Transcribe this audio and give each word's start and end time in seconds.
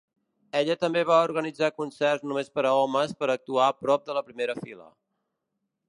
Ella 0.59 0.75
també 0.83 1.03
va 1.09 1.17
organitzar 1.25 1.69
concerts 1.81 2.25
només 2.31 2.49
per 2.57 2.65
a 2.71 2.73
homes 2.79 3.15
per 3.21 3.31
actuar 3.35 3.69
a 3.71 3.77
prop 3.85 4.09
de 4.09 4.17
la 4.21 4.29
primera 4.31 4.61
fila. 4.65 4.91